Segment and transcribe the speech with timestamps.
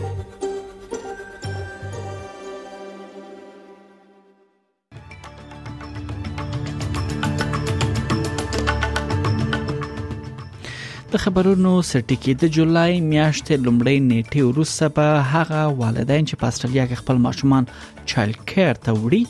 [11.12, 16.84] د خبرونو سرټیکی د جولای میاشتې لومړۍ نیټه وروسته به هغه والدین چې په استرالیا
[16.90, 19.22] کې خپل ماشومان چایلډ کیر ته وړي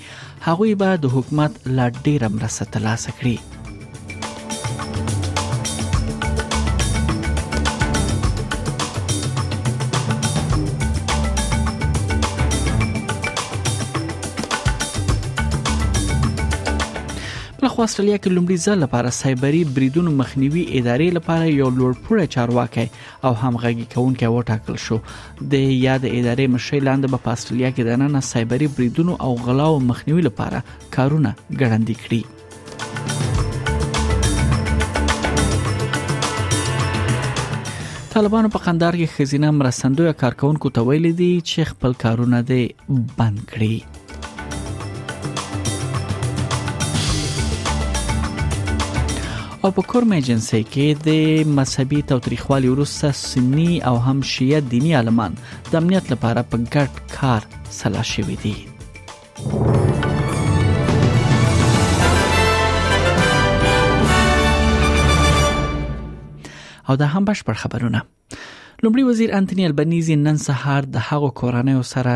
[0.48, 3.36] هغه به د حکومت لا ډیره مرسته ترلاسه کړي
[17.78, 22.84] خو استرالیا کې لومړي ځل لپاره سایبري بریدونو مخنیوي ادارې لپاره یو لوړپوړی چارواکي
[23.28, 24.96] او همغږي کونکي وټاکل شو
[25.52, 30.24] د یاد ادارې مشر لاندې په استرالیا کې د نن سایبري بریدونو او غلاو مخنیوي
[30.28, 32.22] لپاره کارونه ګړندې کړي
[38.16, 42.64] طالبانو په قندار کې خزینه مرستندوی کارکونکو ته ویل دي چې خپل کارونه دې
[43.22, 43.70] بند کړي
[49.68, 51.08] او په کورمه ایجنسی کې د
[51.56, 55.32] مذهبي توتریخوالي وروسته سنی او هم شیعه دینی عالمان
[55.68, 57.42] د امنیت لپاره په ګډ کار
[57.80, 58.56] سلا شوې دي
[66.88, 68.00] او دا هم بشپړ خبرونه
[68.86, 72.12] لومړي وزیر انټونی البنيزي نن سهار د هغو کورنیو سره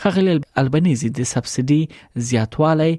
[0.05, 2.91] خغلی البنيزي د سبسيډي زیاتوالی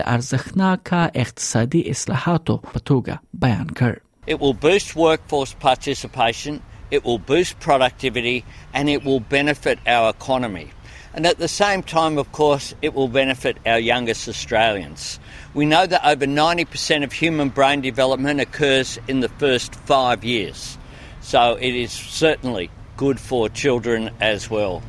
[0.00, 6.56] د ارزښتناکه اقتصادي اصلاحاتو په توګه بیان کړ It will boost workforce participation
[6.90, 8.44] it will boost productivity,
[8.74, 10.68] and it will benefit our economy.
[11.14, 15.18] And at the same time, of course, it will benefit our youngest Australians.
[15.54, 20.78] We know that over 90% of human brain development occurs in the first five years.
[21.20, 24.82] So it is certainly good for children as well.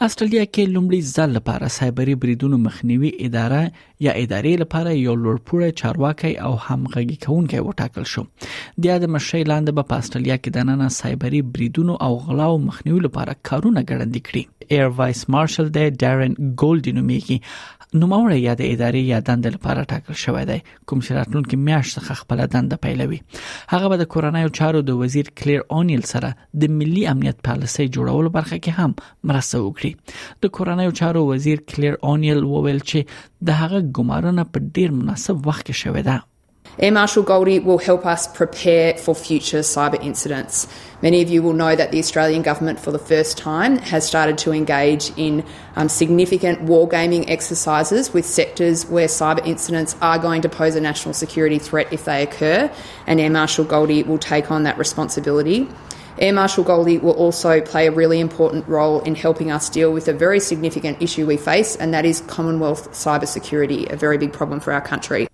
[0.00, 3.70] استرالیا کې لومړي ځل لپاره سایبري بریدونو مخنیوي اداره
[4.06, 8.22] یا ادارې لپاره یو لوړپوړی چارواکي او همغږي کوونکی وټاکل شو
[8.86, 13.34] د د مشي لاندې په پاستالیا کې د نن سایبری بریدونو او غلاو مخنیوي لپاره
[13.50, 19.18] کارونه ګړندې کړي ایر وایس مارشل د ډارن ګولډ نومېږي نوموړی یا د ادارې یا
[19.26, 23.20] دند لپاره ټاکل شوی دی کوم چې راتلونکي میاشت څخه خپل دند پیلوي
[23.72, 28.34] هغه به د کورنۍ چارو د وزیر کلیر اونیل سره د ملي امنیت پالیسۍ جوړولو
[28.38, 33.78] برخه کې هم مرسته وکړي د کورنۍ چارو وزیر کلیر اونیل وویل چې د هغه
[33.96, 36.16] ګمارنه په ډیر مناسب وخت کې شوې ده
[36.80, 40.68] Air Marshal Goldie will help us prepare for future cyber incidents.
[41.02, 44.38] Many of you will know that the Australian government, for the first time, has started
[44.38, 45.44] to engage in
[45.74, 51.14] um, significant wargaming exercises with sectors where cyber incidents are going to pose a national
[51.14, 52.70] security threat if they occur,
[53.08, 55.68] and Air Marshal Goldie will take on that responsibility.
[56.20, 60.06] Air Marshal Goldie will also play a really important role in helping us deal with
[60.06, 64.60] a very significant issue we face, and that is Commonwealth cybersecurity, a very big problem
[64.60, 65.26] for our country.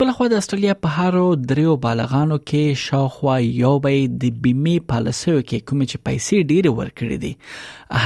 [0.00, 1.20] بلخو د استرالیا په هارو
[1.50, 7.18] دریو بالغانو کې شاوخوا یو به د بیمه پالیسیو کې کوم چې پیسې ډیره ورکړي
[7.22, 7.30] دي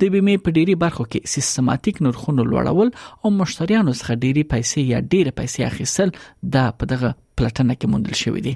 [0.02, 2.90] د بیمې په ډیری برخو کې سیستماتیک نرخونو لوړول
[3.24, 6.10] او مشتریانو څخه ډیری پیسې یا ډیره پیسې اخیستل
[6.58, 8.54] دا په دغه پلاتنه کې موندل شوې دي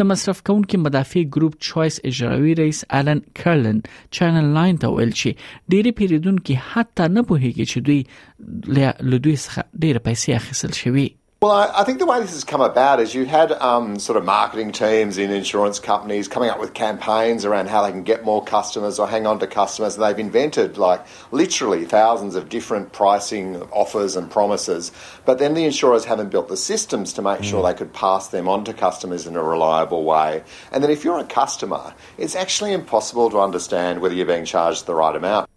[0.00, 3.78] د مصرف کونکو مدافع ګروپ چويس اجرایی رئیس الن کرلن
[4.18, 9.86] چینل 9 ته ویل چې ډیری پیریدونکو حتی نه پوهیږي چې دوی له دوی څخه
[9.86, 11.08] ډیره پیسې اخیستل شوی
[11.42, 14.18] Well, I, I, think the way this has come about is you had um, sort
[14.18, 18.26] of marketing teams in insurance companies coming up with campaigns around how they can get
[18.26, 21.00] more customers or hang on to customers, and they've invented like
[21.32, 24.92] literally thousands of different pricing offers and promises.
[25.24, 27.44] But then the insurers haven't built the systems to make mm.
[27.44, 30.44] sure they could pass them on to customers in a reliable way.
[30.72, 34.84] And then if you're a customer, it's actually impossible to understand whether you're being charged
[34.84, 35.48] the right amount.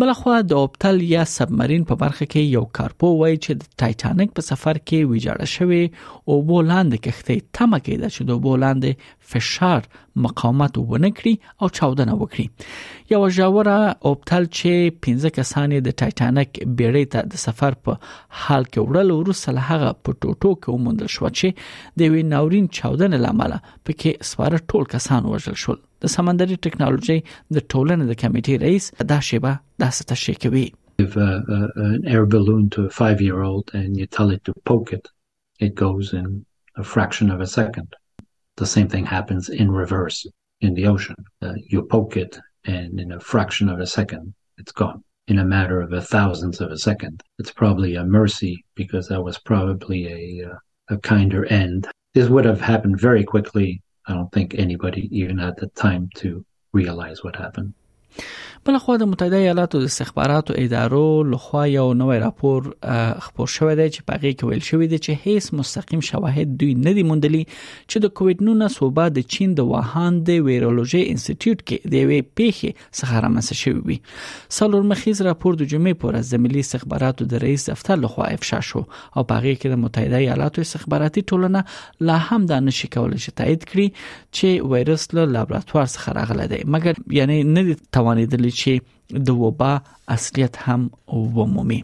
[0.00, 4.44] بلخوا د اوپتل یا سبمرین په برخه کې یو کارپو وای چې د ټایټانیک په
[4.48, 8.86] سفر کې ویجاړه شوی او بولاند کښته تمه کېده چې د بولاند
[9.32, 9.88] فشار
[10.28, 13.74] مقاومت وبونه کړي او چاودنه وکړي یو ژوره
[14.12, 19.66] اوپتل چې 15 کسان د ټایټانیک بیړۍ ته د سفر په حال کې وړل ورسله
[19.74, 24.88] هغه په ټوټو کې ومندل شو چې د وی ناورین چاودنې لامل پکې سپاره ټول
[24.98, 30.14] کسان وژل شول د سمندري ټکنالوژي د ټولنې د کمیټې رئیس دا شیبه that's a
[30.14, 30.74] shaker we.
[30.98, 34.44] Give a, a, an air balloon to a five year old and you tell it
[34.46, 35.06] to poke it,
[35.60, 36.44] it goes in
[36.76, 37.94] a fraction of a second.
[38.56, 40.26] The same thing happens in reverse
[40.60, 41.14] in the ocean.
[41.40, 45.04] Uh, you poke it, and in a fraction of a second, it's gone.
[45.28, 49.22] In a matter of a thousandth of a second, it's probably a mercy because that
[49.22, 50.06] was probably
[50.40, 50.56] a uh,
[50.88, 51.86] a kinder end.
[52.14, 53.80] This would have happened very quickly.
[54.08, 57.74] I don't think anybody even had the time to realize what happened.
[58.66, 61.02] بل خو د متحده ایالاتو د استخباراتو ادارو
[61.32, 62.64] لخوا یو نوې راپور
[63.26, 66.68] خپور شوې ده چې په هغه کې ویل شوې ده چې هیڅ مستقیم شواهد دوی
[66.80, 71.68] نه دي موندلي چې د کووډ 19 صوبه د چین د واهان د ویرولوژي انسټیټیوټ
[71.68, 76.44] کې د وی پیښې څخه رامنځته شوې وي سالور مخیز راپور د جمعې پورې د
[76.48, 80.66] ملي استخباراتو د رئیس دفتر لخوا افشا شو او په هغه کې د متحده ایالاتو
[80.68, 81.64] استخباراتي ټولنه
[82.12, 86.62] لا هم د نشي کولای چې تایید کړي چې وایرس له لابراتوار څخه راغلی دی
[86.76, 88.72] مګر یعنی نه توانېدل غواړي چې
[89.26, 89.72] د وبا
[90.16, 90.80] اصلیت هم
[91.36, 91.80] ومومي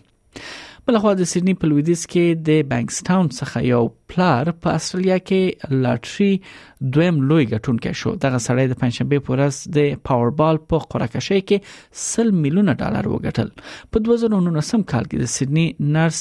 [0.88, 6.90] بلخوا د سیدنی په لویدیز کې د بانکسټاون څخه یو پلار په استرالیا کې لاټري
[6.96, 12.36] دویم لوی ګټونکی شو دغه سړی د پنځشنبه پورس د پاوربال په قرعه کې 100
[12.42, 15.66] میلیونه ډالر وګټل په 2019 کال کې د سیدنی
[15.98, 16.20] نرس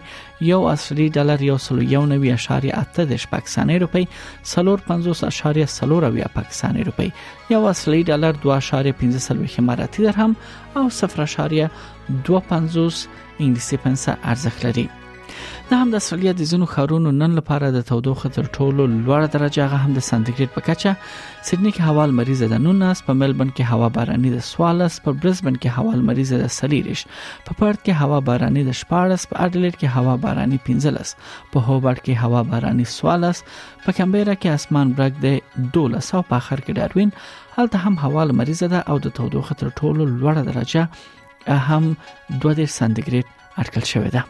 [0.50, 4.05] یو استرالی ډالر یو سلو یو نوي اشاریه اته د پاکستاني روپی
[4.52, 7.11] سلور 50.3 سلور او پاکستاني روپی
[7.57, 10.35] یو استرالی ډالر 2.15 سلو اماراتي درهم
[10.76, 11.61] او 0.25
[12.19, 14.88] انګلیسي پنسه ارزښت لري
[15.71, 19.63] دا هم د استرالیا د ځینو ښارونو نن لپاره د تودوخه تر ټولو لوړه درجه
[19.67, 20.91] هغه هم د سانتیګریډ په کچه
[21.47, 25.11] سېډني کې هوا مریضه ده نو ناس په ملبن کې هوا باراني ده سوالس په
[25.23, 27.01] برزبن کې هوا مریضه ده سلیریش
[27.47, 31.09] په پړد کې هوا باراني ده شپارس په اډلېډ کې هوا باراني پنځلس
[31.53, 33.45] په هوبرټ کې هوا باراني سوالس
[33.85, 37.11] په کمبيرا کې اسمان برګ ده دولس او په اخر کې ډاروین
[37.59, 40.83] هلته هم هوا مریضه ده او د تودوخه تر ټولو لوړه درجه
[41.69, 41.85] هم
[42.33, 44.23] 2 سانتیګریډ اټکل شوې ده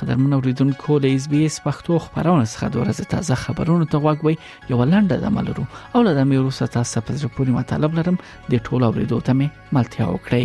[0.00, 4.34] قدرمن اوریدونکو له اس بي اس پښتو خبرونه څخه د ورځې تازه خبرونو ته غوږوي
[4.74, 8.84] یو لنډه د ملرو او له دمې وروسته تاسو په ځپوري مطالب لرم د ټولو
[8.92, 9.48] اوریدو ته مې
[9.78, 10.44] ملتیا وکړئ